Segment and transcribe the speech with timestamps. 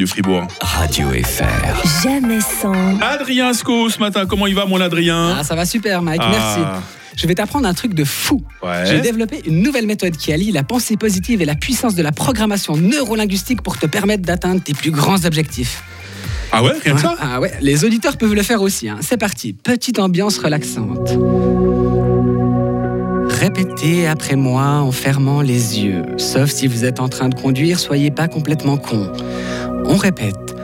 [0.00, 0.46] du Fribourg.
[0.62, 2.02] Radio FR.
[2.02, 2.98] Jamais sans.
[3.02, 5.36] Adrien Sco ce matin, comment il va mon Adrien?
[5.38, 6.60] Ah, ça va super, Mike, Ah, merci.
[7.18, 8.40] Je vais t'apprendre un truc de fou.
[8.62, 8.84] Ouais.
[8.86, 12.12] J'ai développé une nouvelle méthode qui allie la pensée positive et la puissance de la
[12.12, 15.82] programmation neurolinguistique pour te permettre d'atteindre tes plus grands objectifs.
[16.50, 17.14] Ah ouais, rien que ça?
[17.20, 18.88] Ah ouais, les auditeurs peuvent le faire aussi.
[18.88, 18.96] hein.
[19.02, 21.10] C'est parti, petite ambiance relaxante.
[23.28, 26.02] Répétez après moi en fermant les yeux.
[26.16, 29.10] Sauf si vous êtes en train de conduire, soyez pas complètement con.
[29.92, 30.54] On répète.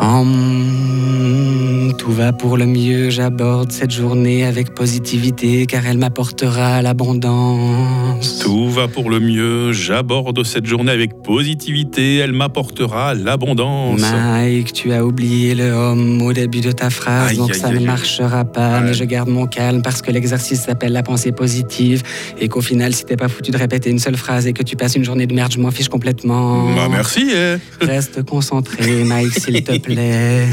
[0.00, 8.38] Hum, tout va pour le mieux, j'aborde cette journée avec positivité car elle m'apportera l'abondance.
[8.38, 14.00] Tout va pour le mieux, j'aborde cette journée avec positivité, elle m'apportera l'abondance.
[14.00, 17.68] Mike, tu as oublié le homme au début de ta phrase, Aïe, donc aïe, ça
[17.68, 18.80] aïe, ne marchera pas.
[18.80, 22.02] Mais je garde mon calme parce que l'exercice s'appelle la pensée positive
[22.40, 24.76] et qu'au final, si t'es pas foutu de répéter une seule phrase et que tu
[24.76, 26.74] passes une journée de merde, je m'en fiche complètement.
[26.74, 27.28] Bah merci.
[27.34, 27.84] eh.
[27.84, 30.46] Reste concentré, Mike, s'il te plaît.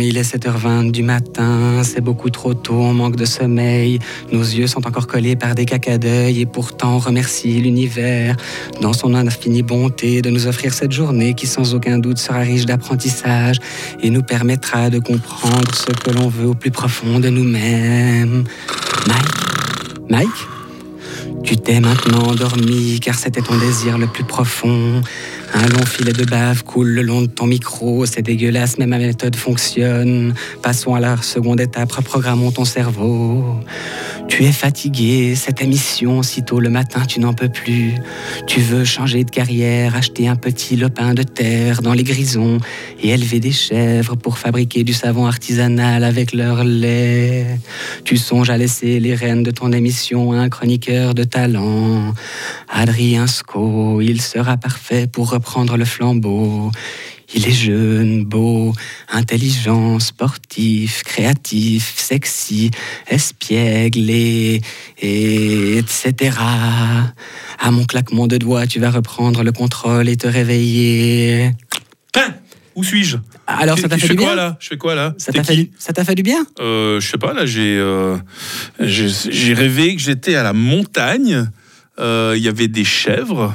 [0.00, 3.98] Il est 7h20 du matin, c'est beaucoup trop tôt, on manque de sommeil.
[4.32, 8.36] Nos yeux sont encore collés par des caca d'œil et pourtant on remercie l'univers
[8.80, 12.66] dans son infinie bonté de nous offrir cette journée qui sans aucun doute sera riche
[12.66, 13.58] d'apprentissage
[14.02, 18.44] et nous permettra de comprendre ce que l'on veut au plus profond de nous-mêmes.
[19.06, 20.10] Mike?
[20.10, 20.55] Mike?
[21.46, 25.00] Tu t'es maintenant endormi car c'était ton désir le plus profond.
[25.54, 28.98] Un long filet de bave coule le long de ton micro, c'est dégueulasse mais ma
[28.98, 30.34] méthode fonctionne.
[30.60, 33.60] Passons à la seconde étape, reprogrammons ton cerveau.
[34.26, 37.94] Tu es fatigué, cette émission, si tôt le matin tu n'en peux plus.
[38.48, 42.58] Tu veux changer de carrière, acheter un petit lopin de terre dans les grisons
[43.00, 47.46] et élever des chèvres pour fabriquer du savon artisanal avec leur lait.
[48.04, 51.22] Tu songes à laisser les rênes de ton émission à un chroniqueur de
[52.68, 56.70] Adrien Sco, il sera parfait pour reprendre le flambeau.
[57.34, 58.72] Il est jeune, beau,
[59.10, 62.70] intelligent, sportif, créatif, sexy,
[63.08, 64.62] espiègle et,
[64.98, 66.38] et etc.
[67.58, 71.50] À mon claquement de doigts, tu vas reprendre le contrôle et te réveiller.
[72.14, 72.34] Hein?
[72.76, 73.16] Où suis-je?
[73.46, 74.34] Alors, ça t'a fait du bien?
[74.36, 74.56] là?
[74.60, 75.14] Je fais quoi là?
[75.18, 75.70] Ça t'a fait, du-
[76.04, 76.46] fait bien?
[76.60, 78.16] Euh, Je sais pas, là j'ai euh,
[78.80, 81.48] j'ai rêvé que j'étais à la montagne,
[81.98, 83.54] Euh, il y avait des chèvres,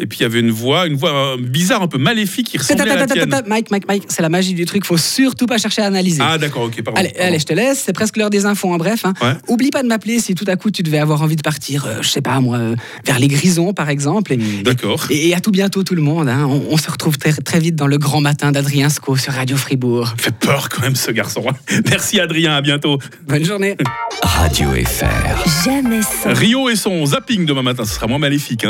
[0.00, 2.58] et puis il y avait une voix, une voix euh, bizarre, un peu maléfique qui
[2.58, 3.42] ressemblait à la tienne.
[3.46, 6.22] Mike, Mike, Mike, c'est la magie du truc, faut surtout pas chercher à analyser.
[6.24, 6.98] Ah d'accord, ok, pardon.
[6.98, 7.26] Allez, pardon.
[7.28, 9.04] allez, je te laisse, c'est presque l'heure des infos en bref.
[9.04, 9.12] hein.
[9.22, 9.34] Ouais.
[9.48, 11.98] Oublie pas de m'appeler si tout à coup tu devais avoir envie de partir, euh,
[12.02, 12.74] je sais pas moi, euh,
[13.06, 14.34] vers les Grisons par exemple.
[14.36, 15.06] Hmm, D'accord.
[15.10, 16.28] et- et à tout bientôt tout le monde.
[16.28, 16.46] hein.
[16.48, 19.56] On, on se retrouve très, très vite dans le grand matin d'Adrien Sco sur Radio
[19.56, 20.14] Fribourg.
[20.16, 21.44] Fait peur quand même ce garçon.
[21.90, 22.98] Merci Adrien, à bientôt.
[23.28, 23.76] Bonne journée.
[24.22, 25.64] Radio FR.
[25.64, 26.32] Jamais sans.
[26.32, 28.50] Rio et son zapping demain matin, ce sera moins maléfique.
[28.54, 28.56] hein.